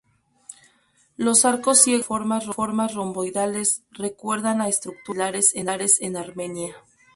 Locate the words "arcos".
1.45-1.79